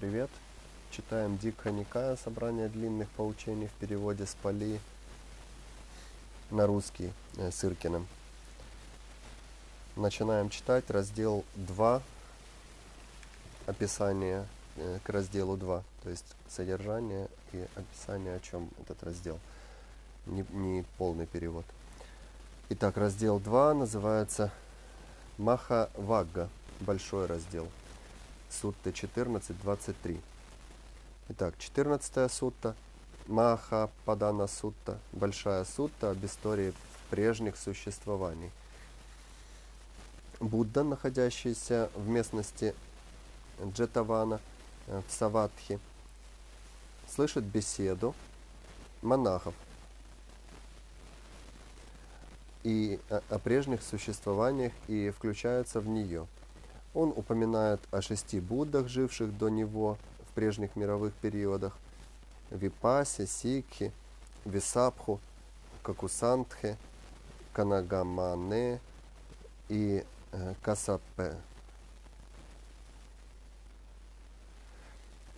[0.00, 0.30] привет!
[0.90, 4.80] Читаем Дикха Никая, собрание длинных поучений в переводе с Пали
[6.50, 8.06] на русский э, Сыркиным.
[9.96, 12.00] Начинаем читать раздел 2,
[13.66, 14.46] описание
[14.76, 19.38] э, к разделу 2, то есть содержание и описание, о чем этот раздел,
[20.24, 21.66] не, не полный перевод.
[22.70, 24.50] Итак, раздел 2 называется
[25.36, 26.48] Маха Вагга,
[26.80, 27.68] большой раздел–
[28.50, 30.20] Сутты 14.23.
[31.28, 32.74] Итак, 14 сутта,
[33.28, 36.74] Маха Падана сутта, Большая сутта об истории
[37.10, 38.50] прежних существований.
[40.40, 42.74] Будда, находящийся в местности
[43.62, 44.40] Джетавана
[44.88, 45.78] э, в Саватхи,
[47.08, 48.16] слышит беседу
[49.00, 49.54] монахов
[52.64, 56.26] и о, о прежних существованиях и включается в нее–
[56.94, 59.96] он упоминает о шести Буддах, живших до него
[60.28, 61.76] в прежних мировых периодах,
[62.50, 63.92] Випасе, Сикхи,
[64.44, 65.20] Висапху,
[65.82, 66.76] Какусантхе,
[67.52, 68.80] Канагамане
[69.68, 71.36] и э, Касапе.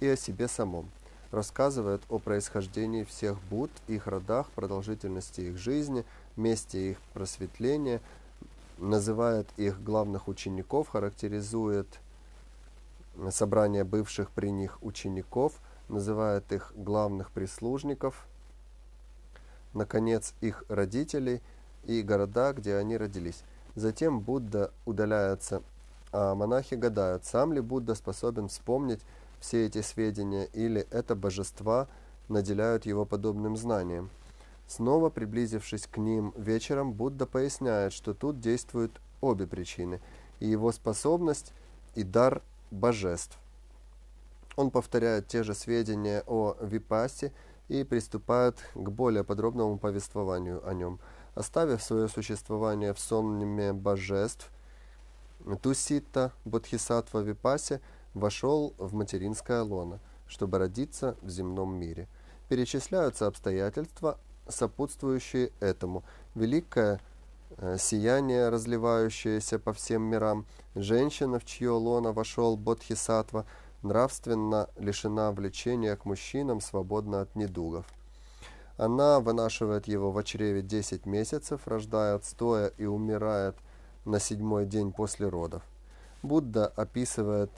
[0.00, 0.90] И о себе самом.
[1.30, 6.04] Рассказывает о происхождении всех Будд, их родах, продолжительности их жизни,
[6.36, 8.00] месте их просветления–
[8.82, 12.00] называет их главных учеников, характеризует
[13.30, 15.54] собрание бывших при них учеников,
[15.88, 18.26] называет их главных прислужников,
[19.72, 21.40] наконец, их родителей
[21.84, 23.42] и города, где они родились.
[23.74, 25.62] Затем Будда удаляется,
[26.10, 29.00] а монахи гадают, сам ли Будда способен вспомнить
[29.40, 31.88] все эти сведения или это божества
[32.28, 34.10] наделяют его подобным знанием.
[34.66, 40.00] Снова приблизившись к ним вечером, Будда поясняет, что тут действуют обе причины–
[40.42, 41.52] и его способность,
[41.94, 43.38] и дар божеств.
[44.56, 47.32] Он повторяет те же сведения о Випасе
[47.68, 50.98] и приступает к более подробному повествованию о нем.
[51.36, 54.50] Оставив свое существование в сонме божеств,
[55.62, 57.80] Тусита Бодхисаттва Випасе
[58.14, 62.08] вошел в материнское лоно, чтобы родиться в земном мире.
[62.48, 66.04] Перечисляются обстоятельства, сопутствующие этому.
[66.34, 67.00] Великое
[67.56, 73.46] э, сияние, разливающееся по всем мирам, женщина, в чье лоно вошел Бодхисаттва,
[73.82, 77.86] нравственно лишена влечения к мужчинам, свободна от недугов.
[78.76, 83.56] Она вынашивает его в чреве 10 месяцев, рождает стоя и умирает
[84.04, 85.62] на седьмой день после родов.
[86.22, 87.50] Будда описывает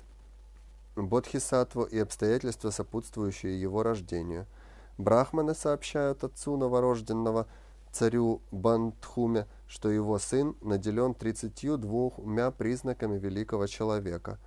[0.96, 4.46] Бодхисаттву и обстоятельства, сопутствующие его рождению–
[4.98, 7.46] Брахманы сообщают отцу новорожденного
[7.90, 14.38] царю Бандхуме, что его сын наделен 32 признаками великого человека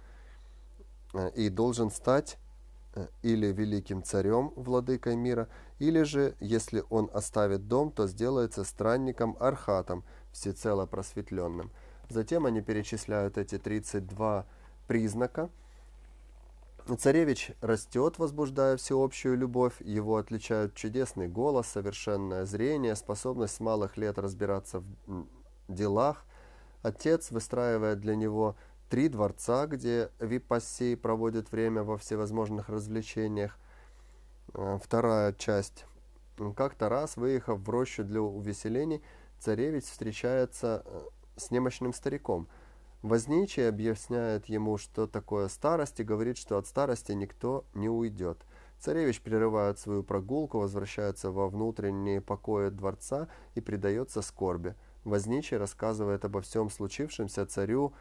[1.14, 2.38] э, и должен стать
[2.96, 5.48] э, или великим царем, владыкой мира,
[5.80, 11.72] или же, если он оставит дом, то сделается странником Архатом, всецело просветленным.
[12.10, 14.46] Затем они перечисляют эти 32
[14.88, 15.50] признака–
[16.96, 24.18] Царевич растет, возбуждая всеобщую любовь, его отличают чудесный голос, совершенное зрение, способность с малых лет
[24.18, 25.26] разбираться в
[25.68, 26.24] делах.
[26.84, 28.56] Отец выстраивает для него
[28.90, 33.58] три дворца, где Випассей проводит время во всевозможных развлечениях.
[34.54, 35.86] Э, вторая часть.
[36.56, 39.04] Как-то раз, выехав в рощу для увеселений,
[39.40, 41.02] царевич встречается э,
[41.36, 42.48] с немощным стариком–
[43.04, 48.44] Возничий объясняет ему, что такое старость, и говорит, что от старости никто не уйдет.
[48.80, 54.76] Царевич прерывает свою прогулку, возвращается во внутренние покои дворца и предается скорби.
[55.04, 57.94] Возничий рассказывает обо всем случившемся царю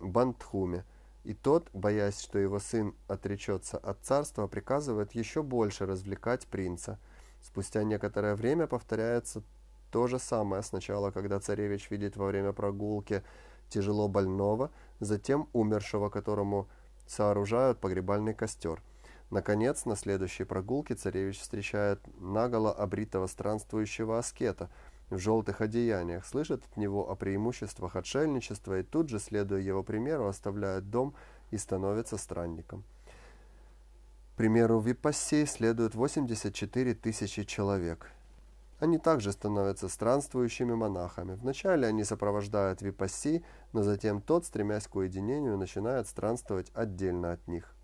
[0.00, 0.84] Бантхуме.
[1.24, 6.98] И тот, боясь, что его сын отречется от царства, приказывает еще больше развлекать принца.
[7.40, 9.42] Спустя некоторое время повторяется
[9.90, 10.62] то же самое.
[10.62, 13.22] Сначала, когда царевич видит во время прогулки
[13.72, 16.68] тяжело больного, затем умершего, которому
[17.06, 18.82] сооружают погребальный костер.
[19.30, 24.68] Наконец, на следующей прогулке царевич встречает наголо обритого странствующего аскета
[25.08, 30.26] в желтых одеяниях, слышит от него о преимуществах отшельничества и тут же, следуя его примеру,
[30.26, 31.14] оставляет дом
[31.50, 32.84] и становится странником.
[34.34, 38.10] К примеру Випассей следует 84 тысячи человек–
[38.82, 41.34] они также становятся странствующими монахами.
[41.34, 47.76] Вначале они сопровождают випасси, но затем тот, стремясь к уединению, начинает странствовать отдельно от них.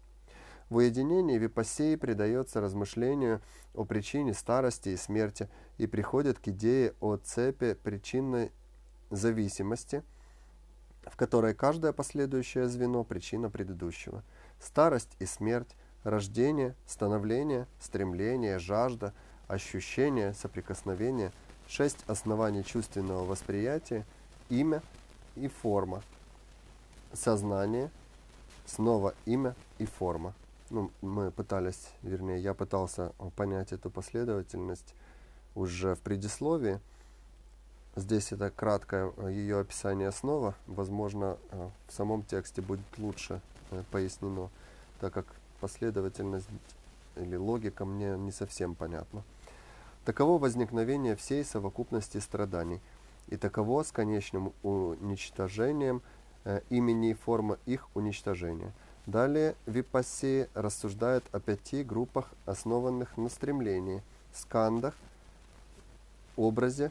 [0.69, 3.41] В уединении випассии предается размышлению
[3.75, 8.51] о причине старости и смерти и приходит к идее о цепи причинной
[9.11, 10.03] зависимости,
[11.05, 14.25] в которой каждое последующее звено– причина предыдущего.
[14.59, 19.15] Старость и смерть, рождение, становление, стремление, жажда,
[19.49, 21.33] ощущение, соприкосновение,
[21.67, 24.05] шесть оснований чувственного восприятия,
[24.49, 24.83] имя
[25.37, 26.03] и форма,
[27.13, 27.91] сознание,
[28.67, 30.35] снова имя и форма.
[30.71, 34.95] Ну, мы пытались, вернее, я пытался понять эту последовательность
[35.55, 36.81] уже в предисловии.
[37.97, 40.55] Здесь это краткое э, ее описание снова.
[40.67, 43.41] Возможно, э, в самом тексте будет лучше
[43.71, 44.51] э, пояснено,
[45.01, 45.27] так как
[45.61, 46.49] последовательность
[47.17, 49.25] или логика мне не совсем понятна.
[50.09, 52.81] Таково возникновение всей совокупности страданий,
[53.27, 56.01] и таково с конечным уничтожением
[56.71, 58.73] имени и формы их уничтожения.
[59.05, 64.03] Далее Випасси рассуждает о пяти группах, основанных на стремлении,
[64.33, 64.95] скандах,
[66.39, 66.91] образе,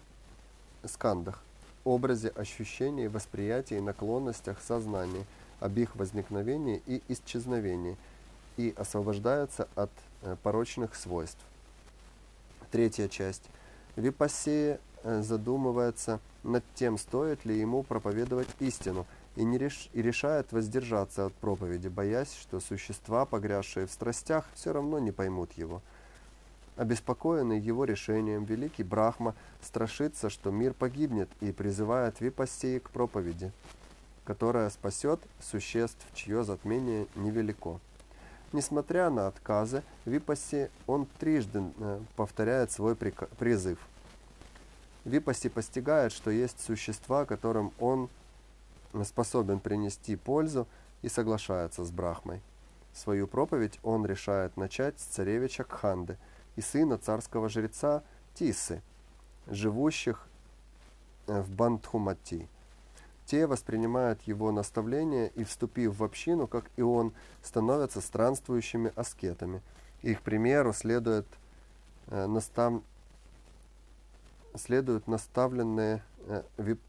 [0.86, 1.42] скандах,
[1.86, 5.26] образе ощущений, восприятий, наклонностях сознания,
[5.60, 7.98] об их возникновении и исчезновении,
[8.58, 9.90] и освобождается от
[10.22, 11.44] э, порочных свойств.
[12.72, 13.44] Третья часть.
[13.96, 19.06] Випассия э, задумывается над тем, стоит ли ему проповедовать истину,
[19.36, 19.90] и, не реш...
[19.94, 25.54] и решает воздержаться от проповеди, боясь, что существа, погрязшие в страстях, все равно не поймут
[25.54, 25.82] его–
[26.78, 33.52] Обеспокоенный его решением, великий Брахма страшится, что мир погибнет и призывает Випассии к проповеди,
[34.26, 37.80] которая спасет существ, чье затмение невелико.
[38.58, 43.78] Несмотря на отказы, Випасси он трижды э, повторяет свой призыв.
[45.06, 48.10] Випасси постигает, что есть существа, которым он
[49.04, 50.68] способен принести пользу
[51.04, 52.42] и соглашается с Брахмой.
[52.94, 56.18] Свою проповедь он решает начать с царевича Кханды–
[56.56, 58.02] и сына царского жреца
[58.34, 58.82] Тисы,
[59.46, 60.28] живущих
[61.28, 62.50] э, в Бандхумати.
[63.28, 67.14] Те воспринимают его наставления и, вступив в общину, как и он,
[67.44, 69.62] становятся странствующими аскетами.
[70.02, 71.28] Их примеру следует,
[72.08, 72.82] э, настав...
[74.56, 76.80] следуют наставленные э, вип...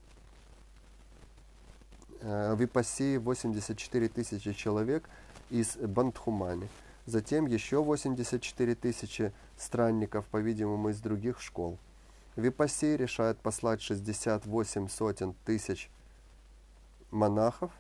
[2.21, 5.05] э, випассии 84 тысячи человек
[5.51, 6.69] из Бандхумани–
[7.09, 11.79] затем еще 84 тысячи странников, по-видимому, из других школ.
[12.37, 15.91] Випассий решает послать 68 сотен тысяч
[17.11, 17.73] монахов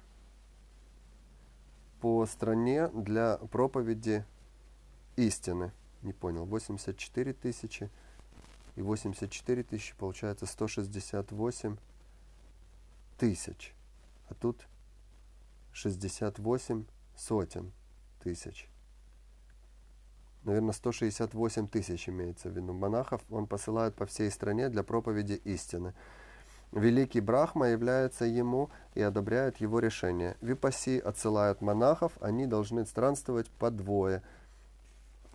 [2.00, 4.24] по стране для проповеди
[5.16, 5.72] истины.
[6.02, 7.90] Не понял, 84 тысячи
[8.76, 11.76] и 84 тысячи, получается 168
[13.16, 13.74] тысяч.
[14.28, 14.68] А тут
[15.72, 16.84] 68
[17.16, 17.72] сотен
[18.20, 18.70] тысяч
[20.48, 25.94] наверное, 168 тысяч имеется в виду монахов, он посылает по всей стране для проповеди истины.
[26.72, 30.36] Великий Брахма является ему и одобряет его решение.
[30.40, 34.22] Випаси отсылают монахов, они должны странствовать по двое,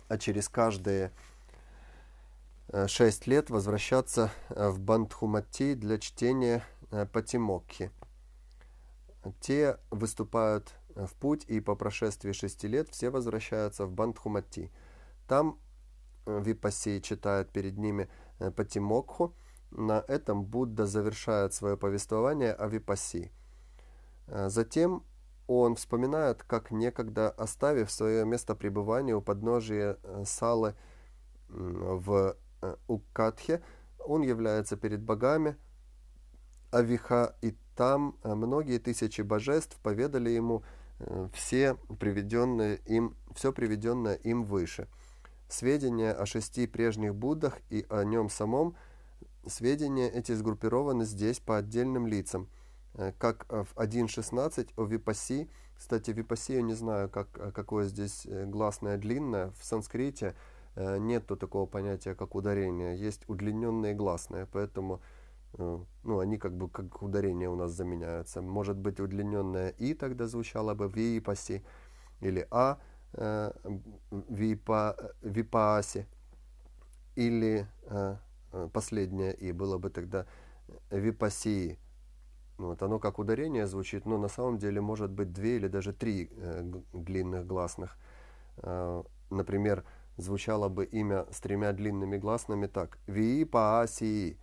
[0.08, 1.10] а через каждые
[2.68, 7.90] э, шесть лет возвращаться э, в Бандхумати для чтения э, Патимокхи.
[9.40, 14.70] Те выступают в путь, и по прошествии шести лет все возвращаются в Бандхумати–
[15.26, 15.58] там
[16.26, 18.08] Випаси читает перед ними
[18.56, 19.34] Патимокху.
[19.74, 23.30] На этом Будда завершает свое повествование о Випаси.
[24.26, 25.02] Э, затем
[25.46, 30.74] он вспоминает, как некогда оставив свое место пребывания у подножия Салы
[31.48, 32.34] в
[32.88, 33.62] Уккатхе,
[33.98, 35.56] он является перед богами
[36.72, 40.62] Авиха, и там многие тысячи божеств поведали ему
[41.34, 44.88] все приведенные им, все приведенное им выше–
[45.48, 48.76] Сведения о шести прежних Буддах и о нем самом,
[49.48, 52.48] сведения эти сгруппированы здесь по отдельным лицам,
[52.94, 55.48] э, как в 1.16 о Випаси.
[55.76, 59.50] Кстати, Випаси я не знаю, как, э, какое здесь э, гласное длинное.
[59.58, 60.34] В санскрите
[60.76, 62.98] нету такого понятия, как ударение.
[62.98, 65.00] Есть удлиненные гласные, поэтому
[65.56, 68.42] ну, они как бы как ударение у нас заменяются.
[68.42, 71.62] Может быть удлиненное «и» тогда звучало бы «випаси»
[72.20, 72.80] или «а»,
[73.16, 73.52] Э,
[74.28, 76.06] випа, випаасе,
[77.14, 78.16] или э, э,
[78.72, 80.26] последнее и было бы тогда
[80.90, 81.78] випасии.
[82.58, 86.30] Вот, оно как ударение звучит, но на самом деле может быть две или даже три
[86.92, 87.96] длинных гласных.
[89.30, 89.84] например,
[90.16, 92.98] звучало бы имя с тремя длинными гласными так.
[93.06, 94.38] Випаасии.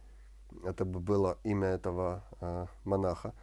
[0.63, 2.23] Это бы было имя этого
[2.83, 3.33] монаха.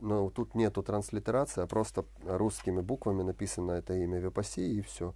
[0.00, 5.14] Но тут нету транслитерации, а просто русскими буквами написано это имя Випаси и все.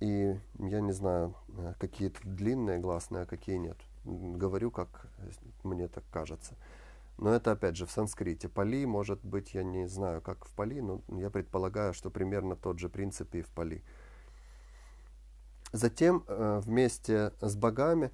[0.00, 3.78] И я не знаю, э, какие-то длинные гласные, а какие нет.
[4.04, 5.06] Говорю, как
[5.62, 6.54] мне так кажется.
[7.16, 8.48] Но это опять же в санскрите.
[8.48, 12.78] Пали, может быть, я не знаю, как в Пали, но я предполагаю, что примерно тот
[12.78, 13.82] же принцип и в Пали.
[15.72, 18.12] Затем вместе с богами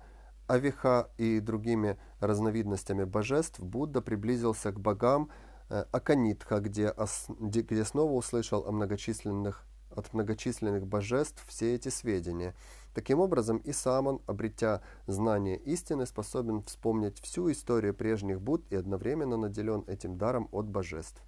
[0.49, 5.31] Авиха и другими разновидностями божеств Будда приблизился к богам
[5.69, 6.95] Аканитха, где,
[7.39, 9.65] где снова услышал о многочисленных,
[9.97, 12.55] от многочисленных божеств все эти сведения–
[12.95, 18.77] Таким образом, и сам он, обретя знание истины, способен вспомнить всю историю прежних Будд и
[18.77, 21.21] одновременно наделен этим даром от божеств.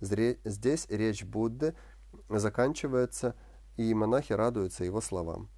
[0.00, 1.76] Здесь речь Будды
[2.28, 3.36] заканчивается,
[3.76, 5.48] и монахи радуются его словам.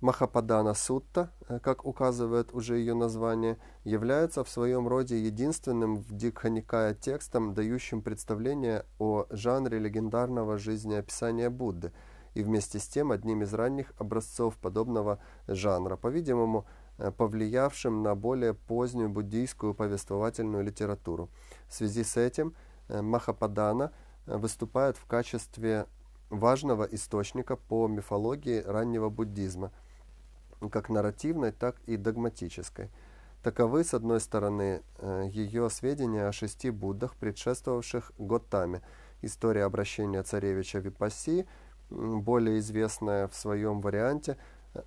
[0.00, 6.94] Махападана Сутта, э, как указывает уже ее название, является в своем роде единственным в Дикханикая
[6.94, 11.92] текстом, дающим представление о жанре легендарного жизнеописания Будды–
[12.34, 16.66] и вместе с тем одним из ранних образцов подобного жанра, по-видимому,
[16.98, 21.28] э, повлиявшим на более позднюю буддийскую повествовательную литературу.
[21.68, 22.54] В связи с этим
[22.88, 23.92] э, Махападана
[24.26, 25.86] выступает в качестве
[26.28, 29.72] важного источника по мифологии раннего буддизма,
[30.70, 32.90] как нарративной, так и догматической.
[33.42, 34.82] Таковы, с одной стороны,
[35.30, 38.82] ее сведения о шести Буддах, предшествовавших Готтаме,
[39.22, 41.46] история обращения царевича Випасси,
[41.88, 44.36] более известная в своем варианте,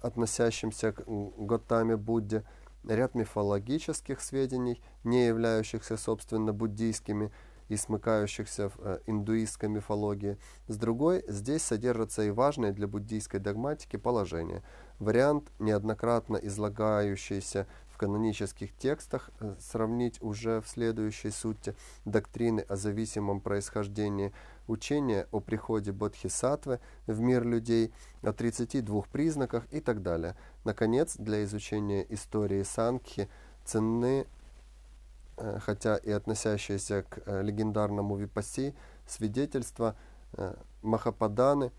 [0.01, 2.43] относящемся к Готаме Будде,
[2.87, 7.31] ряд мифологических сведений, не являющихся, собственно, буддийскими
[7.69, 10.37] и смыкающихся в э, индуистской мифологии.
[10.67, 14.63] С другой, здесь содержатся и важные для буддийской догматики положения.
[14.99, 23.41] Вариант, неоднократно излагающийся в канонических текстах, э, сравнить уже в следующей сути доктрины о зависимом
[23.41, 24.33] происхождении–
[24.67, 30.35] учение о приходе Бодхисаттвы в мир людей, о 32 признаках и так далее.
[30.63, 33.29] Наконец, для изучения истории Сангхи
[33.65, 34.25] ценны,
[35.37, 38.75] э, хотя и относящиеся к э, легендарному Випаси,
[39.07, 39.95] свидетельства
[40.81, 41.71] Махападаны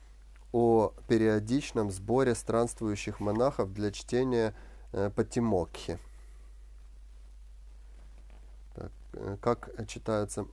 [0.54, 4.54] о периодичном сборе странствующих монахов для чтения
[4.92, 5.98] Патимокхи.
[9.40, 10.46] как читается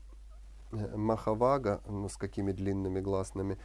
[0.72, 3.58] Э, Махавага, ну, с какими длинными гласными,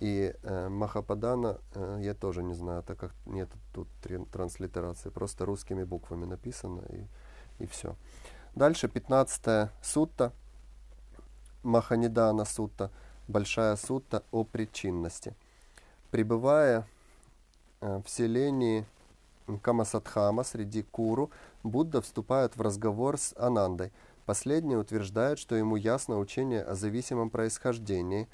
[0.00, 3.88] и э, Махападана э, я тоже не знаю, так как нет тут
[4.30, 7.94] транслитерации, просто русскими буквами написано и, и все.
[8.54, 10.32] Дальше 15 сутта,
[11.62, 12.90] Маханидана сутта,
[13.28, 15.34] большая сутта о причинности.
[16.10, 16.86] Пребывая
[17.80, 18.84] э, в селении
[19.62, 21.30] Камасадхама среди Куру,
[21.62, 23.92] Будда вступает в разговор с Анандой–
[24.28, 28.28] Последний утверждает, что ему ясно учение о зависимом происхождении.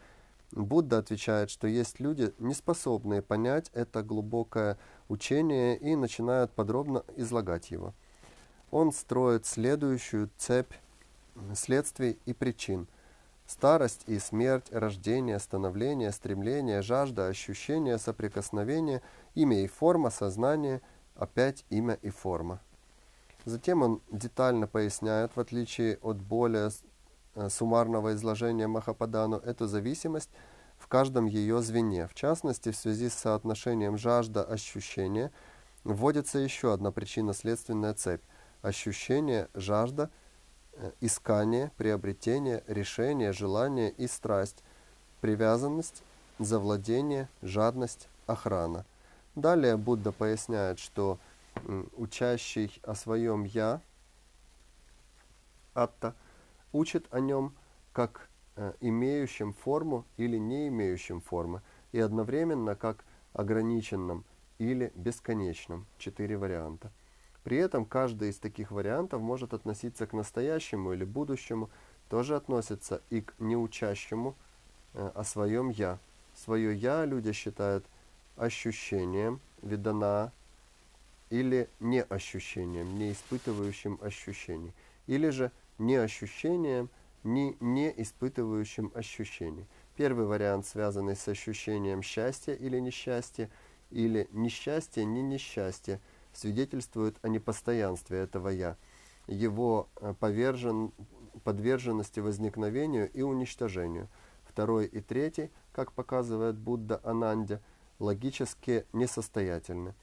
[0.50, 4.76] Будда отвечает, что есть люди, не способные понять это глубокое
[5.08, 7.94] учение и начинают подробно излагать его.
[8.72, 10.72] Он строит следующую цепь
[11.54, 12.88] следствий и причин.
[13.46, 19.02] Старость и смерть, рождение, становление, стремление, жажда, ощущение, соприкосновение,
[19.34, 20.80] имя и форма, сознание,
[21.14, 22.60] опять имя и форма.
[23.44, 26.70] Затем он детально поясняет, в отличие от более
[27.34, 30.30] э, суммарного изложения Махападану, эту зависимость
[30.78, 32.08] в каждом ее звене.
[32.08, 35.30] В частности, в связи с соотношением жажда-ощущения
[35.84, 38.22] вводится еще одна причинно-следственная цепь.
[38.62, 40.10] Ощущение, жажда,
[41.00, 44.62] искание, приобретение, решение, желание и страсть,
[45.20, 46.02] привязанность,
[46.38, 48.84] завладение, жадность, охрана.
[49.34, 51.18] Далее Будда поясняет, что
[51.96, 53.80] учащий о своем «я»,
[55.74, 56.14] Атта,
[56.72, 57.52] учит о нем
[57.92, 64.24] как э, имеющим форму или не имеющим формы, и одновременно как ограниченном
[64.58, 65.86] или бесконечном.
[65.98, 66.92] Четыре варианта.
[67.44, 71.70] При этом каждый из таких вариантов может относиться к настоящему или будущему,
[72.08, 74.34] тоже относится и к неучащему
[74.94, 75.98] э, о своем «я».
[76.34, 77.84] Свое «я» люди считают
[78.36, 80.32] ощущением, видана,
[81.30, 84.72] или не ощущением, не испытывающим ощущений,
[85.06, 86.88] или же не ощущением,
[87.24, 89.66] не, не испытывающим ощущений.
[89.96, 93.50] Первый вариант, связанный с ощущением счастья или несчастья,
[93.90, 96.00] или несчастье, не несчастье,
[96.36, 98.76] свидетельствует о непостоянстве этого «я»,
[99.26, 100.92] его э, повержен,
[101.44, 104.08] подверженности возникновению и уничтожению.
[104.44, 107.62] Второй и третий, как показывает Будда Анандя,
[107.98, 109.94] логически несостоятельны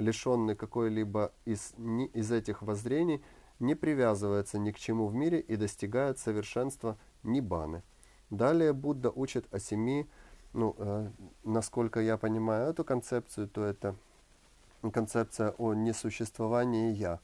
[0.00, 1.74] лишенный какой-либо из,
[2.14, 3.22] из этих воззрений,
[3.58, 7.82] не привязывается ни к чему в мире и достигает совершенства нибаны.
[8.30, 10.08] Далее Будда учит о семи,
[10.52, 11.10] ну, э,
[11.44, 13.96] насколько я понимаю эту концепцию, то это
[14.90, 17.20] концепция о несуществовании «я».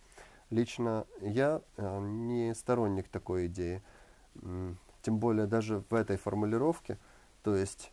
[0.51, 3.83] Лично я э, не сторонник такой идеи,
[5.03, 6.99] тем более даже в этой формулировке,
[7.43, 7.91] то есть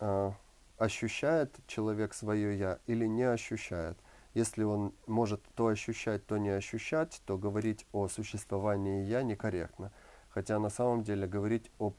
[0.00, 0.32] э,
[0.78, 3.98] ощущает человек свое «я» или не ощущает.
[4.32, 9.92] Если он может то ощущать, то не ощущать, то говорить о существовании «я» некорректно.
[10.30, 11.94] Хотя на самом деле говорить об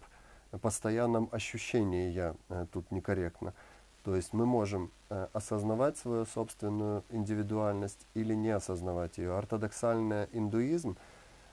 [0.62, 3.54] постоянном ощущении «я» э, тут некорректно.
[4.06, 9.36] То есть мы можем э, осознавать свою собственную индивидуальность или не осознавать ее.
[9.36, 10.96] Ортодоксальный индуизм,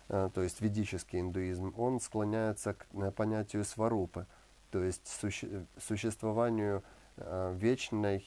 [0.08, 4.26] э, то есть ведический индуизм, он склоняется к понятию сварупы,
[4.70, 6.82] то есть суще существованию
[7.16, 8.24] вечной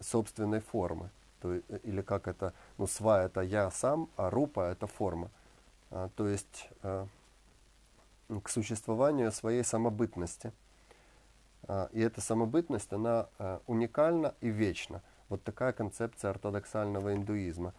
[0.00, 1.10] собственной формы.
[1.40, 5.30] То, или как это, ну, сва это я сам, а рупа это форма.
[5.90, 7.06] А, то есть а,
[8.42, 10.52] к существованию своей самобытности.
[11.64, 15.02] А, и эта самобытность, она а, уникальна и вечна.
[15.28, 17.74] Вот такая концепция ортодоксального индуизма,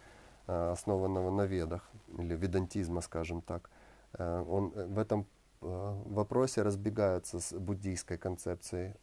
[0.46, 3.70] а, основанного на ведах, или ведантизма, скажем так.
[4.18, 5.26] Он в этом
[5.60, 8.94] вопросе разбегается с буддийской концепцией.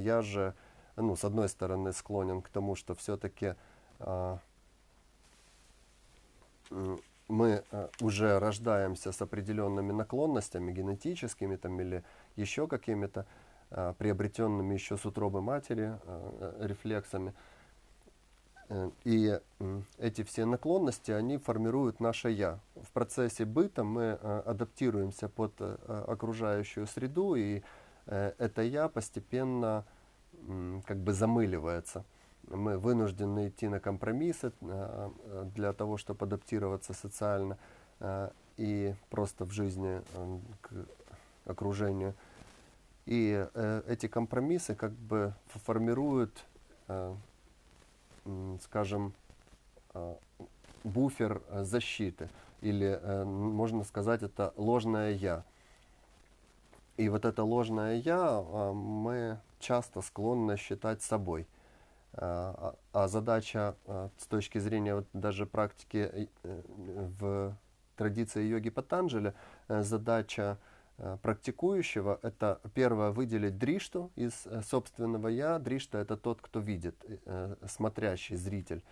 [0.00, 0.54] Я же
[0.96, 3.54] ну, с одной стороны, склонен к тому, что все-таки
[3.98, 4.38] э,
[7.28, 12.04] мы э, уже рождаемся с определенными наклонностями генетическими там, или
[12.36, 13.24] еще какими-то э,
[13.98, 17.34] приобретенными еще с утробы матери э, рефлексами.
[19.04, 19.38] И
[19.98, 22.60] эти все наклонности, они формируют наше «я».
[22.74, 25.52] В процессе быта мы адаптируемся под
[25.86, 27.62] окружающую среду, и
[28.06, 29.84] это «я» постепенно
[30.86, 32.04] как бы замыливается.
[32.48, 35.10] Мы вынуждены идти на компромиссы э,
[35.54, 37.56] для того, чтобы адаптироваться социально
[38.00, 40.70] э, и просто в жизни э, к
[41.46, 42.14] окружению.
[43.06, 43.46] И
[43.86, 46.44] эти компромиссы как бы формируют,
[48.62, 49.12] скажем,
[50.84, 52.30] буфер защиты.
[52.62, 55.44] Или, можно сказать, это ложное «я».
[56.96, 58.40] И вот это ложное «я»
[58.72, 61.46] мы часто склонны считать собой.
[62.16, 66.62] А, а, а задача а, с точки зрения вот даже практики э,
[67.18, 67.56] в
[67.96, 69.34] традиции йоги Патанджали,
[69.66, 70.73] э, задача э,
[71.22, 75.58] практикующего– это первое выделить дришту из собственного «я».
[75.58, 76.94] Дришта– это тот, кто видит,
[77.66, 78.82] смотрящий, зритель.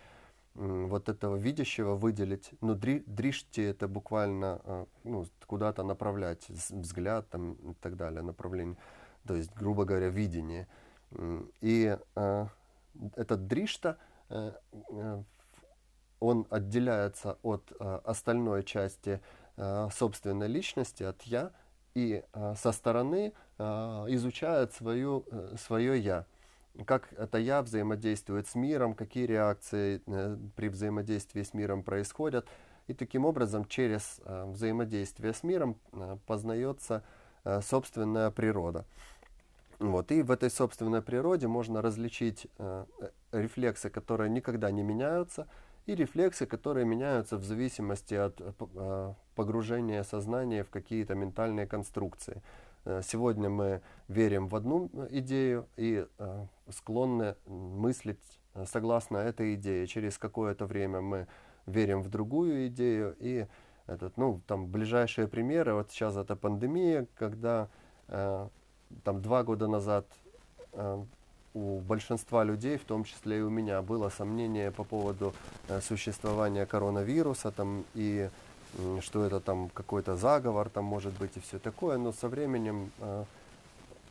[0.53, 7.73] Вот этого видящего выделить, ну, дри, дришти– это буквально ну, куда-то направлять взгляд там, и
[7.75, 8.77] так далее, направление
[9.25, 10.67] то есть, грубо говоря, видение.
[11.61, 12.47] И э,
[13.15, 13.97] этот дришта,
[14.29, 14.53] э,
[14.89, 15.23] э,
[16.19, 19.21] он отделяется от э, остальной части
[19.55, 21.51] э, собственной личности, от «я»,
[21.95, 23.63] и э, со стороны э,
[24.09, 26.25] изучает свою, э, свое «я».
[26.85, 30.01] Как это «я» взаимодействует с миром, какие реакции
[30.55, 32.47] при взаимодействии с миром происходят.
[32.87, 35.77] И таким образом через взаимодействие с миром
[36.25, 37.03] познается
[37.61, 38.85] собственная природа.
[39.77, 40.11] Вот.
[40.11, 42.47] И в этой собственной природе можно различить
[43.31, 45.47] рефлексы, которые никогда не меняются,
[45.85, 52.41] и рефлексы, которые меняются в зависимости от э, погружения сознания в какие-то ментальные конструкции.
[52.85, 59.87] Э, сегодня мы верим в одну идею и э, склонны мыслить э, согласно этой идее.
[59.87, 61.27] Через какое-то время мы
[61.65, 63.15] верим в другую идею.
[63.19, 63.47] И
[63.87, 67.69] этот, ну, там ближайшие примеры, вот сейчас это пандемия, когда
[68.07, 68.47] э,
[69.03, 70.07] там два года назад
[70.71, 71.03] э,
[71.53, 75.33] у большинства людей, в том числе и у меня, было сомнение по поводу
[75.67, 78.29] э, существования коронавируса там, и
[79.01, 83.25] что это там какой-то заговор там может быть и все такое, но со временем, э,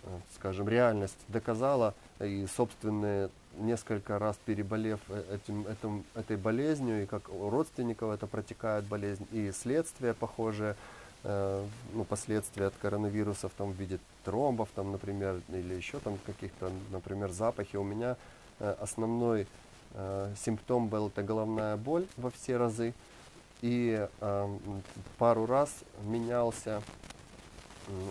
[0.04, 5.00] э, скажем, реальность доказала и собственные несколько раз переболев
[5.30, 10.76] этим, этим, этой болезнью, и как у родственников это протекает болезнь, и следствие похожее, Э,
[11.24, 17.30] ну, последствия от коронавирусов там, в виде тромбов, там, например, или еще там каких-то, например,
[17.30, 17.76] запахи.
[17.76, 18.16] У меня
[18.58, 19.46] э, основной
[19.94, 22.94] э, симптом был это головная боль во все разы.
[23.60, 24.58] И э,
[25.18, 25.70] пару раз
[26.04, 26.82] менялся,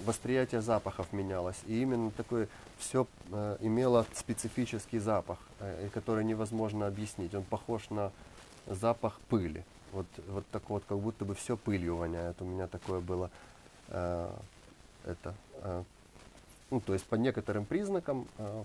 [0.05, 1.57] восприятие запахов менялось.
[1.65, 2.47] И именно такое
[2.77, 7.35] все э, имело специфический запах, э, который невозможно объяснить.
[7.35, 8.11] Он похож на
[8.67, 9.63] запах пыли.
[9.91, 12.41] Вот, вот так вот, как будто бы все пылью воняет.
[12.41, 13.29] У меня такое было.
[13.89, 14.31] Э,
[15.05, 15.83] это, э,
[16.69, 18.63] ну, то есть по некоторым признакам э,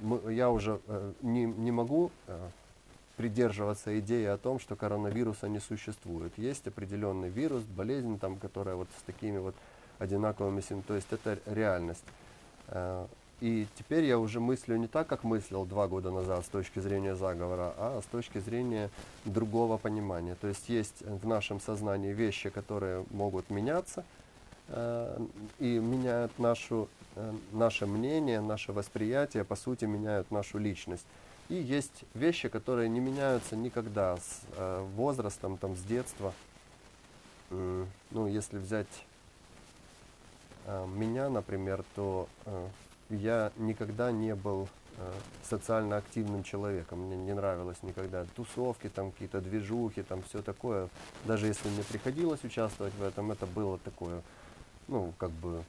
[0.00, 2.48] мы, я уже э, не, не могу э,
[3.16, 6.32] придерживаться идеи о том, что коронавируса не существует.
[6.36, 9.54] Есть определенный вирус, болезнь, там, которая вот с такими вот
[9.98, 10.86] одинаковыми симптомами.
[10.86, 12.04] То есть это реальность.
[12.68, 13.06] Э,
[13.42, 17.16] и теперь я уже мыслю не так, как мыслил два года назад с точки зрения
[17.16, 18.88] заговора, а с точки зрения
[19.24, 20.36] другого понимания.
[20.40, 24.04] То есть есть в нашем сознании вещи, которые могут меняться
[24.68, 25.18] э,
[25.58, 31.06] и меняют нашу э, наше мнение, наше восприятие, по сути, меняют нашу личность.
[31.48, 36.32] И есть вещи, которые не меняются никогда с э, возрастом, там, с детства.
[37.50, 39.04] Ну, если взять
[40.94, 42.28] меня, например, то
[43.12, 44.68] я никогда не был
[45.48, 47.00] социально активным человеком.
[47.00, 50.88] Мне не нравилось никогда тусовки, там какие-то движухи, там все такое.
[51.24, 54.22] Даже если мне приходилось участвовать в этом, это было такое,
[54.88, 55.62] ну, как бы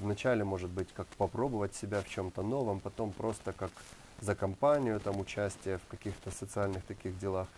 [0.00, 3.70] вначале, может быть, как попробовать себя в чем-то новом, потом просто как
[4.20, 7.48] за компанию, там, участие в каких-то социальных таких делах.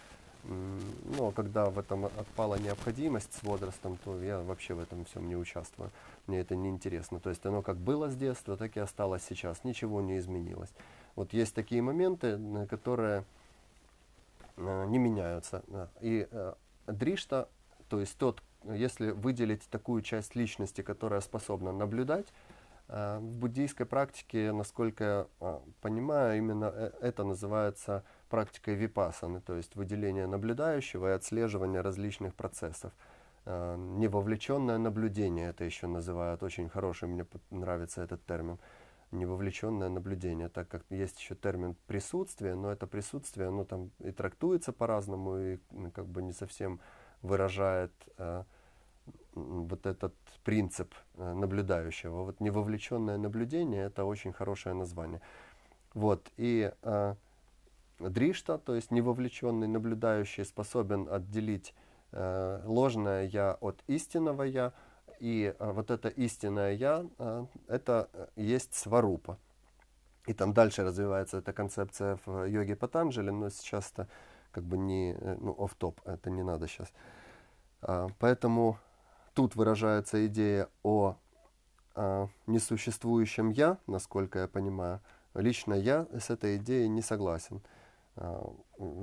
[0.45, 5.37] Но когда в этом отпала необходимость с возрастом, то я вообще в этом всем не
[5.37, 5.91] участвую.
[6.27, 7.21] Мне это не интересно.
[7.21, 9.63] То есть оно как было с детства, так и осталось сейчас.
[9.63, 10.71] Ничего не изменилось.
[11.15, 13.25] Вот есть такие моменты, которые
[14.57, 15.63] э, не меняются.
[16.01, 16.55] И э,
[16.87, 17.49] Дришта,
[17.89, 22.27] то есть тот, если выделить такую часть личности, которая способна наблюдать,
[22.89, 26.65] э, в буддийской практике, насколько я понимаю, именно
[27.01, 28.03] это называется
[28.33, 32.91] практикой випасаны, то есть выделение наблюдающего и отслеживание различных процессов.
[33.45, 38.59] Невовлеченное наблюдение это еще называют, очень хороший, мне нравится этот термин.
[39.11, 44.73] Невовлеченное наблюдение, так как есть еще термин присутствие, но это присутствие, оно там и трактуется
[44.73, 45.59] по-разному, и
[45.95, 46.81] как бы не совсем
[47.21, 48.45] выражает э,
[49.35, 50.15] вот этот
[50.45, 52.25] принцип э, наблюдающего.
[52.25, 55.21] Вот невовлеченное наблюдение– это очень хорошее название.
[55.95, 57.15] Вот, и э,
[58.11, 61.75] Дришта, то есть невовлеченный наблюдающий, способен отделить
[62.13, 64.73] э, ложное «я» от истинного «я»,
[65.21, 69.39] и э, вот это истинное «я» э,– это есть сварупа.
[70.27, 74.09] И там дальше развивается эта концепция в йоге Патанджали, но сейчас это
[74.53, 76.93] как бы не, э, ну, оф-топ, это не надо сейчас.
[77.81, 78.79] А, поэтому
[79.35, 81.17] тут выражается идея о
[81.95, 85.01] а, несуществующем «я», насколько я понимаю.
[85.35, 87.63] Лично я с этой идеей не согласен.
[88.17, 88.53] А,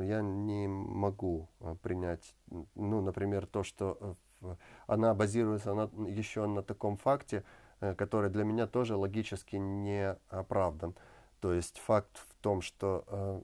[0.02, 1.50] я не могу
[1.82, 2.36] принять,
[2.76, 4.56] ну, например, то, что э,
[4.88, 7.44] она базируется на, еще на таком факте,
[7.80, 10.96] э, который для меня тоже логически не оправдан.
[11.40, 13.44] То есть факт в том, что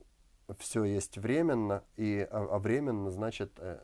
[0.59, 3.79] все есть временно, и, а, а временно значит, э,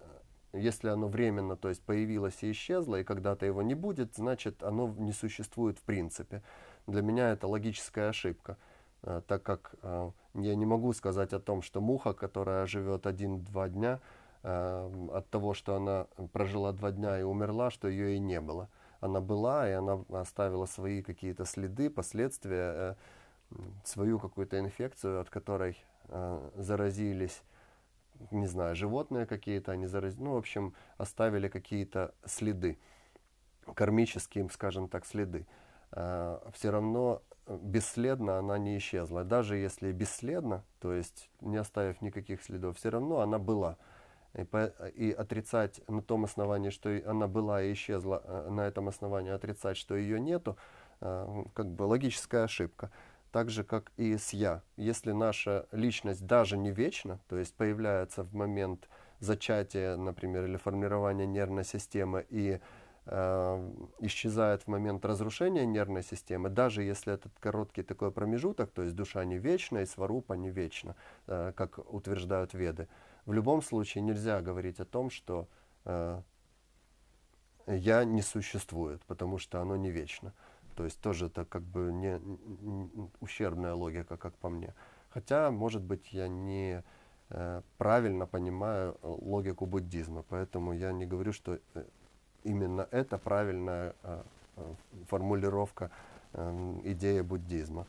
[0.54, 4.94] если оно временно, то есть появилось и исчезло, и когда-то его не будет, значит оно
[4.98, 6.44] не существует в принципе.
[6.88, 8.71] Для меня это логическая ошибка, э,
[9.02, 14.00] так как э, я не могу сказать о том, что муха, которая живет один-два дня,
[14.44, 18.70] от того, что она прожила два дня и умерла, что ее и не было.
[19.00, 22.98] Она была, и она оставила свои какие-то следы, последствия,
[23.84, 27.42] свою какую-то инфекцию, от которой э, заразились,
[28.32, 32.78] не знаю, животные какие-то, они заразились, ну, в общем, оставили какие-то следы,
[33.74, 35.46] кармические, скажем так, следы.
[35.92, 37.22] Э, все равно
[37.62, 39.24] бесследно она не исчезла.
[39.24, 43.78] Даже если бесследно, то есть не оставив никаких следов, все равно она была.
[44.34, 48.88] И, по, и отрицать на том основании, что она была и исчезла, э, на этом
[48.88, 50.58] основании отрицать, что ее нету,
[51.02, 52.92] э, как бы логическая ошибка
[53.32, 54.62] так же, как и с «я».
[54.76, 61.26] Если наша личность даже не вечна, то есть появляется в момент зачатия, например, или формирования
[61.26, 62.60] нервной системы и
[63.08, 69.26] исчезает в момент разрушения нервной системы, даже если этот короткий такой промежуток, то есть душа
[69.26, 72.88] не вечна и сварупа не вечна, э, как утверждают веды,
[73.26, 75.48] в любом случае нельзя говорить о том, что
[75.86, 76.22] э,
[77.68, 80.34] я не существует, потому что оно не вечно.
[80.76, 84.74] То есть тоже это как бы не, не ущербная логика, как по мне.
[85.10, 86.84] Хотя, может быть, я не
[87.30, 91.84] э, правильно понимаю логику буддизма, поэтому я не говорю, что э,
[92.44, 94.22] именно это правильная э,
[94.58, 94.74] э,
[95.10, 95.92] формулировка
[96.34, 97.86] э, идеи буддизма.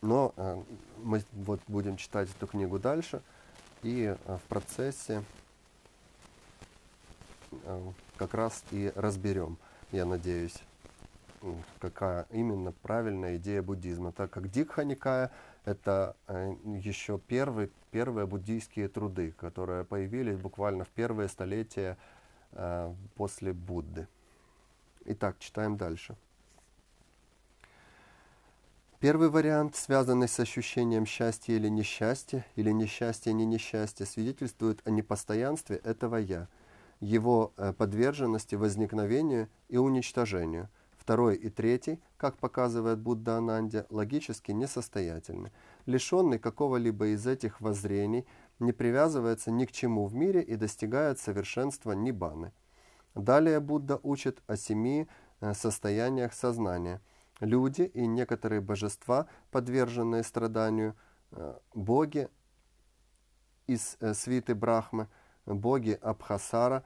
[0.00, 0.62] Но э,
[1.02, 3.22] мы вот будем читать эту книгу дальше,
[3.82, 5.22] и в процессе
[8.16, 9.56] как раз и разберем,
[9.92, 10.56] я надеюсь,
[11.78, 15.30] какая именно правильная идея буддизма, так как Дикха Никая
[15.64, 21.96] это еще первые, первые буддийские труды, которые появились буквально в первые столетия
[23.14, 24.08] после Будды.
[25.04, 26.16] Итак, читаем дальше.
[29.00, 35.76] Первый вариант, связанный с ощущением счастья или несчастья, или несчастья не несчастья, свидетельствует о непостоянстве
[35.76, 36.48] этого «я»,
[36.98, 40.68] его э, подверженности возникновению и уничтожению–
[41.08, 45.50] Второй и третий, как показывает Будда Ананде, логически несостоятельны.
[45.86, 48.26] Лишенный какого-либо из этих воззрений
[48.58, 52.52] не привязывается ни к чему в мире и достигает совершенства ниббаны.
[53.14, 55.08] Далее Будда учит о семи
[55.40, 57.00] э, состояниях сознания.
[57.40, 60.96] Люди и некоторые божества, подверженные страданию,
[61.32, 62.28] э, боги
[63.66, 65.08] из свиты Брахмы,
[65.46, 66.84] боги Абхасара,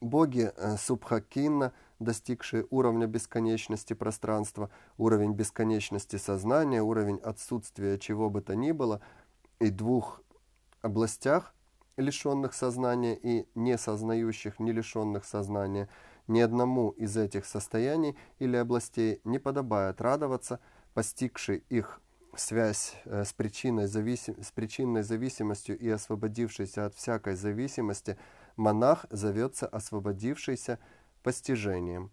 [0.00, 8.72] боги Субхакинна, достигшие уровня бесконечности пространства, уровень бесконечности сознания, уровень отсутствия чего бы то ни
[8.72, 9.00] было,
[9.60, 10.22] и двух
[10.86, 11.54] областях,
[11.96, 15.88] лишенных сознания и не сознающих, не лишенных сознания,
[16.26, 20.60] ни одному из этих состояний или областей не подобает радоваться,
[20.94, 22.00] постигший их
[22.36, 24.42] связь э, с, причиной зависим...
[24.42, 28.18] с причинной зависимостью и освободившийся от всякой зависимости,
[28.56, 30.78] монах зовется освободившийся
[31.22, 32.10] постижением.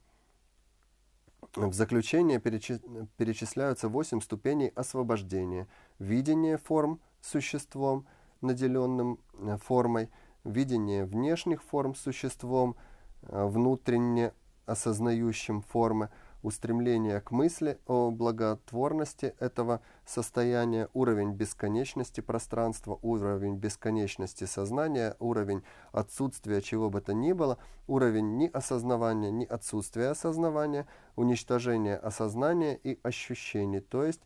[1.55, 5.67] В заключение перечисляются восемь ступеней освобождения.
[5.99, 8.07] Видение форм существом–
[8.43, 10.09] наделенным э, формой,
[10.43, 12.75] видение внешних форм существом,
[13.23, 14.33] э, внутренне
[14.65, 16.09] осознающим формы,
[16.43, 26.61] устремление к мысли о благотворности этого состояния, уровень бесконечности пространства, уровень бесконечности сознания, уровень отсутствия
[26.61, 33.79] чего бы то ни было, уровень ни осознавания, ни отсутствия осознавания, уничтожение осознания и ощущений,
[33.79, 34.21] то есть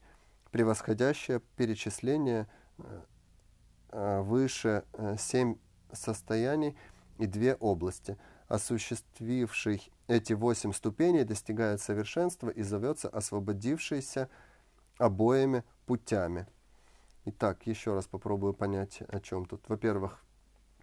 [0.52, 2.48] превосходящее перечисление
[2.80, 3.02] э,
[4.22, 5.56] выше э, семь
[5.92, 6.78] состояний
[7.18, 8.18] и две области.
[8.48, 14.30] Осуществивший эти восемь ступеней достигает совершенства и зовется освободившийся
[14.98, 16.48] обоими путями.
[17.26, 19.68] Итак, еще раз попробую понять, о чем тут.
[19.68, 20.24] Во-первых,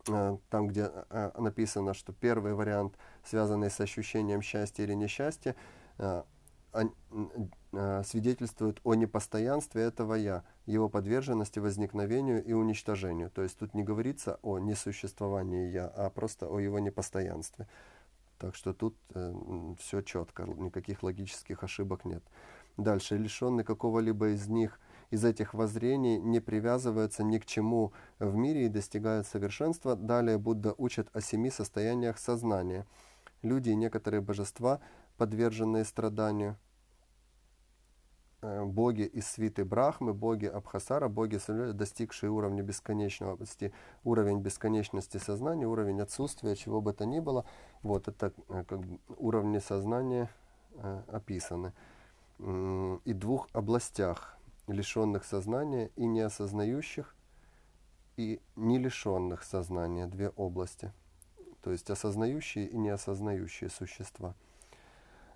[0.08, 0.90] э, там, где
[1.38, 5.56] написано, что первый вариант, связанный с ощущением счастья или несчастья,
[5.98, 6.22] Э,
[8.04, 13.30] свидетельствует о непостоянстве этого «я», его подверженности возникновению и уничтожению.
[13.30, 17.66] То есть тут не говорится о несуществовании «я», а просто о его непостоянстве.
[18.38, 19.34] Так что тут э,
[19.78, 22.22] все четко, никаких логических ошибок нет.
[22.76, 28.66] Дальше, лишенный какого-либо из них, из этих воззрений, не привязывается ни к чему в мире
[28.66, 29.94] и достигает совершенства.
[29.94, 32.86] Далее Будда учит о семи состояниях сознания.
[33.42, 34.80] Люди и некоторые божества,
[35.16, 36.56] подверженные страданию,
[38.44, 41.40] Э, боги из свиты Брахмы, боги Абхасара, боги,
[41.72, 43.72] достигшие уровня бесконечности,
[44.04, 47.46] уровень бесконечности сознания, уровень отсутствия чего бы то ни было.
[47.82, 48.80] Вот это э, как
[49.16, 50.28] уровни сознания
[50.74, 51.72] э, описаны.
[52.38, 57.14] И двух областях, лишенных сознания и неосознающих,
[58.16, 60.92] и не лишенных сознания, две области.
[61.62, 64.34] То есть осознающие и неосознающие существа–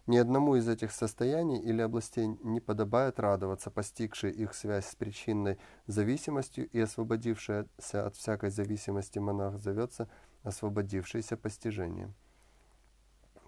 [0.09, 5.59] ни одному из этих состояний или областей не подобает радоваться, постигший их связь с причинной
[5.87, 10.09] зависимостью и освободившийся от всякой зависимости монах зовется
[10.43, 12.15] освободившийся постижением.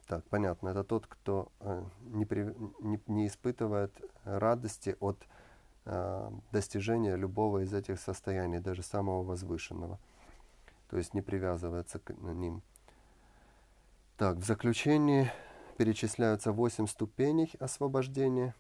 [0.07, 3.93] Так, понятно, это тот, кто э, не, при, не, не испытывает
[4.25, 5.17] радости от
[5.87, 9.99] э, достижения любого из этих состояний, даже самого возвышенного.
[10.91, 12.63] То есть не привязывается к ним.
[14.17, 15.33] Так, в заключение
[15.81, 18.55] перечисляются восемь ступеней освобождения.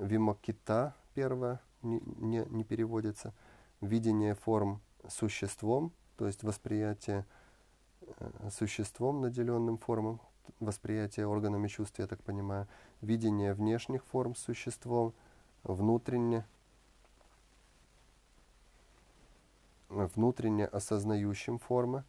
[0.00, 3.32] Вимокита первая не, не, не переводится.
[3.80, 7.24] Видение форм существом, то есть восприятие
[8.00, 10.20] э, существом, наделенным формам,
[10.58, 12.66] восприятие органами чувств, я так понимаю,
[13.00, 15.14] видение внешних форм существом,
[15.62, 16.44] внутренне,
[19.88, 22.02] внутренне осознающим формы.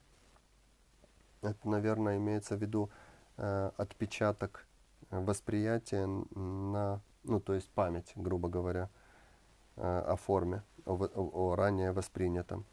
[1.44, 2.90] Это, наверное, имеется в виду
[3.44, 4.68] Э, отпечаток
[5.10, 8.88] восприятия на, ну, то есть память, грубо говоря,
[9.78, 12.66] э, о форме, о, о, о ранее воспринятом.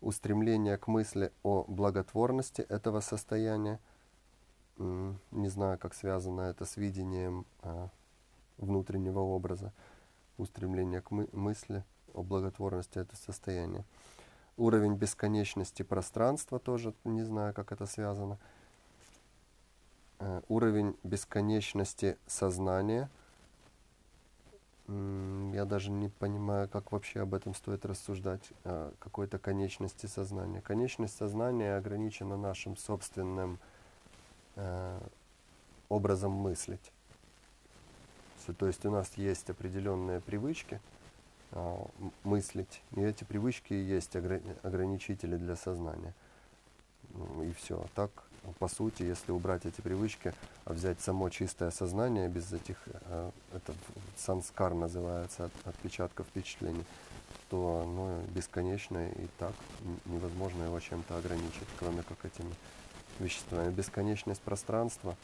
[0.00, 3.78] Устремление к мысли о благотворности этого состояния,
[4.78, 7.88] не знаю, как связано это с видением а,
[8.56, 9.72] внутреннего образа,
[10.38, 13.84] устремление к мы мысли о благотворности этого состояния.
[14.56, 18.34] Уровень бесконечности пространства тоже, не знаю, как это связано.
[18.34, 18.55] Э,
[20.48, 23.10] уровень бесконечности сознания.
[24.88, 30.60] Я даже не понимаю, как вообще об этом стоит рассуждать, о какой-то конечности сознания.
[30.60, 33.58] Конечность сознания ограничена нашим собственным
[34.54, 35.00] э,
[35.88, 36.92] образом мыслить.
[38.58, 40.80] То есть у нас есть определенные привычки
[41.50, 41.84] э,
[42.22, 46.14] мыслить, и эти привычки и есть ограничители для сознания.
[47.42, 47.84] И все.
[47.96, 48.10] Так
[48.58, 50.32] по сути, если убрать эти привычки,
[50.64, 53.74] а взять само чистое сознание без этих, э, это
[54.16, 56.84] санскар называется, отпечатков впечатлений,
[57.50, 59.54] то оно бесконечное и так
[60.06, 62.52] невозможно его чем-то ограничить, кроме как этими
[63.18, 63.70] веществами.
[63.70, 65.16] Бесконечность пространства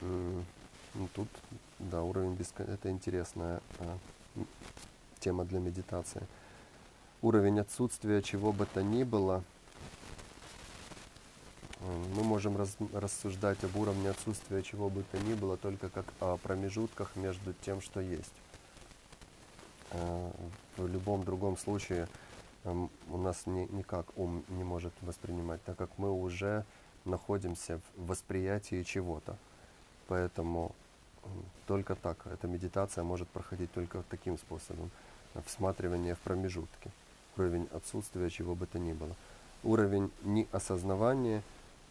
[0.00, 1.28] Ну, тут,
[1.78, 2.66] да, уровень бескон...
[2.66, 3.98] это интересная а,
[5.20, 6.26] тема для медитации.
[7.22, 9.42] Уровень отсутствия чего бы то ни было.
[12.14, 16.36] Мы можем раз, рассуждать об уровне отсутствия чего бы то ни было только как о
[16.36, 18.32] промежутках между тем, что есть.
[19.90, 20.32] А,
[20.76, 22.08] в любом другом случае
[22.64, 26.64] у нас ни, никак ум не может воспринимать, так как мы уже
[27.04, 29.36] находимся в восприятии чего-то.
[30.06, 30.72] Поэтому
[31.66, 32.18] только так.
[32.26, 34.90] Эта медитация может проходить только таким способом.
[35.46, 36.90] Всматривание в промежутки.
[37.36, 39.14] Уровень отсутствия чего бы то ни было.
[39.64, 41.42] Уровень ни осознавания, э,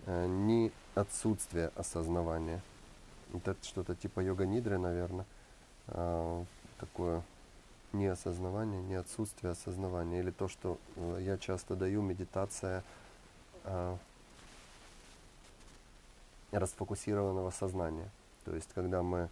[0.08, 2.62] ни отсутствия осознавания.
[3.34, 5.26] Это что-то типа йога-нидры, наверное.
[5.88, 6.44] А,
[6.80, 7.22] такое
[7.94, 10.20] ни осознавание, ни отсутствие осознавания.
[10.20, 12.84] Или то, что э, я часто даю, медитация
[16.52, 18.10] расфокусированного сознания.
[18.44, 19.30] То есть, когда мы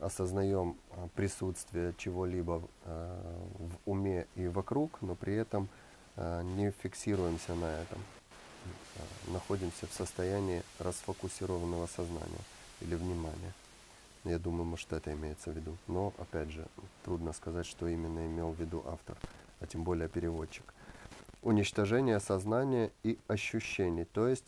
[0.00, 0.76] осознаем
[1.14, 5.68] присутствие чего-либо в уме и вокруг, но при этом
[6.16, 7.98] не фиксируемся на этом,
[9.26, 12.44] находимся в состоянии расфокусированного сознания
[12.80, 13.52] или внимания.
[14.24, 15.76] Я думаю, может, это имеется в виду.
[15.86, 16.66] Но, опять же,
[17.04, 19.16] трудно сказать, что именно имел в виду автор,
[19.60, 20.64] а тем более переводчик.
[21.42, 24.44] Уничтожение сознания и ощущений, то есть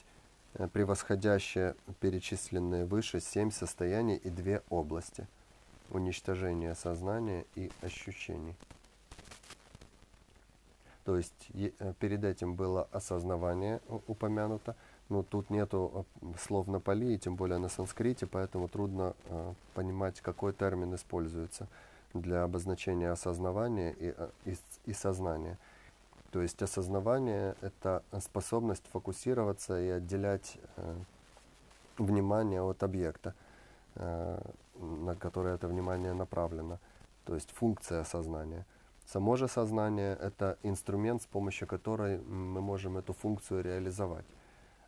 [0.54, 5.26] Э, превосходящее перечисленные выше семь состояний и две области–
[5.90, 8.56] уничтожение сознания и ощущений.
[11.04, 14.76] То есть э, перед этим было осознавание упомянуто,
[15.08, 19.54] но тут нету э, слов на пали, и тем более на санскрите, поэтому трудно э,
[19.74, 21.68] понимать, какой термин используется
[22.14, 25.58] для обозначения осознавания и, и, и сознания–
[26.30, 30.94] то есть осознавание– это способность фокусироваться и отделять э,
[31.98, 33.34] внимание от объекта,
[33.96, 34.40] э,
[34.76, 36.78] на который это внимание направлено.
[37.24, 38.64] То есть функция сознания.
[39.12, 44.26] Само же сознание– это инструмент, с помощью которой мы можем эту функцию реализовать.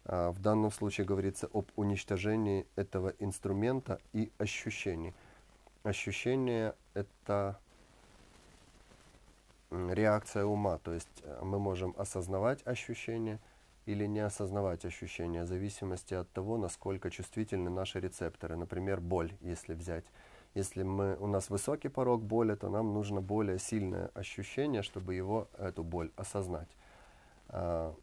[0.04, 5.12] А в данном случае говорится об уничтожении этого инструмента и ощущений.
[5.82, 7.58] Ощущение– это
[9.72, 10.78] реакция ума.
[10.78, 13.40] То есть э, мы можем осознавать ощущения
[13.86, 18.54] или не осознавать ощущения, в зависимости от того, насколько чувствительны наши рецепторы.
[18.54, 20.04] Например, боль, если взять.
[20.54, 25.48] Если мы, у нас высокий порог боли, то нам нужно более сильное ощущение, чтобы его,
[25.58, 26.68] эту боль осознать.
[27.48, 27.94] А,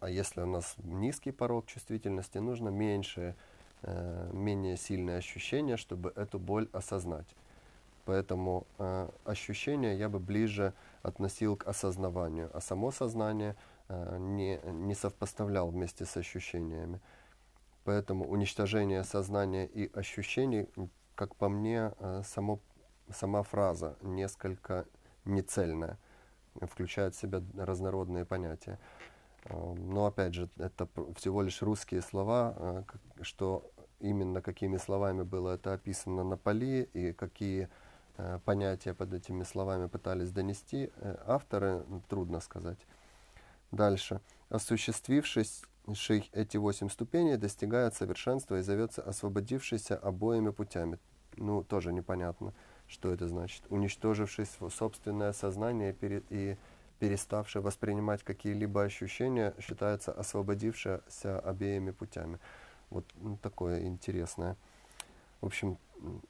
[0.00, 3.36] а если у нас низкий порог чувствительности, нужно меньшее,
[3.82, 7.28] э, менее сильное ощущение, чтобы эту боль осознать.
[8.06, 13.54] Поэтому э, ощущение я бы ближе относил к осознаванию, а само сознание
[13.88, 17.00] э, не, не совпоставлял вместе с ощущениями.
[17.84, 20.66] Поэтому уничтожение сознания и ощущений,
[21.20, 22.60] как по мне, э, само,
[23.10, 24.86] сама фраза несколько
[25.26, 25.98] нецельная,
[26.62, 28.78] включает в себя разнородные понятия.
[29.44, 32.82] Э, но опять же, это всего лишь русские слова, э,
[33.20, 37.68] что именно какими словами было это описано на поле и какие
[38.44, 40.90] понятия под этими словами пытались донести
[41.26, 42.78] авторы, трудно сказать.
[43.72, 44.20] Дальше.
[44.48, 45.62] Осуществившись
[46.32, 50.98] эти восемь ступеней, достигает совершенства и зовется освободившийся обоими путями.
[51.36, 52.52] Ну, тоже непонятно,
[52.86, 53.62] что это значит.
[53.68, 55.94] Уничтоживший собственное сознание
[56.30, 56.56] и
[56.98, 62.38] переставший воспринимать какие-либо ощущения, считается освободившийся обеими путями.
[62.90, 64.56] Вот ну, такое интересное.
[65.40, 65.78] В общем,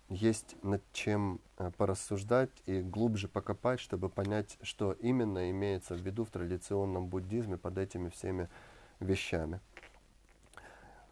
[0.08, 6.24] есть над чем э, порассуждать и глубже покопать, чтобы понять, что именно имеется в виду
[6.24, 8.48] в традиционном буддизме под этими всеми
[9.00, 9.60] вещами.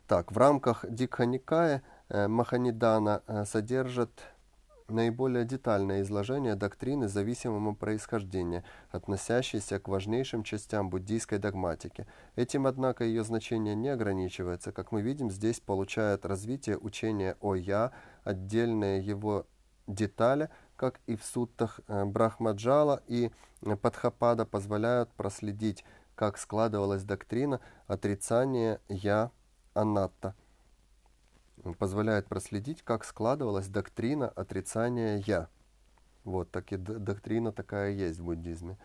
[0.06, 4.10] Так, в рамках э, Маханидана э, содержит
[4.88, 12.06] наиболее детальное изложение доктрины зависимого происхождения, относящейся к важнейшим частям буддийской догматики.
[12.36, 14.72] Этим, однако, ее значение не ограничивается.
[14.72, 17.92] Как мы видим, здесь получает развитие учение о «я»,
[18.24, 19.46] отдельные его
[19.86, 23.30] детали, как и в суттах э, Брахмаджала и
[23.82, 29.30] Падхапада, позволяют проследить, как складывалась доктрина отрицания «я»
[29.74, 30.34] Анатта
[31.78, 35.48] позволяет проследить, как складывалась доктрина отрицания «я».
[36.24, 38.76] Вот, так и доктрина такая есть в буддизме.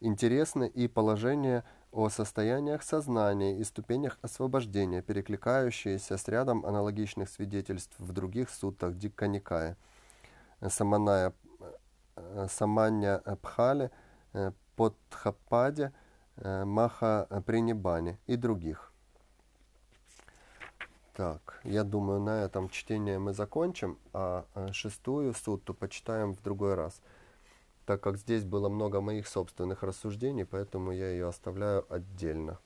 [0.00, 8.12] Интересны и положения о состояниях сознания и ступенях освобождения, перекликающиеся с рядом аналогичных свидетельств в
[8.12, 9.76] других суттах Дикканикая,
[10.68, 11.32] Саманая,
[12.48, 13.90] Саманья Пхале,
[14.76, 15.92] Подхападе,
[16.36, 18.92] Маха Принибане и других.
[21.16, 26.74] Так, я думаю, на этом чтение мы закончим, а э, шестую сутту почитаем в другой
[26.74, 27.00] раз,
[27.86, 32.58] так как здесь было много моих собственных рассуждений, поэтому я ее оставляю отдельно.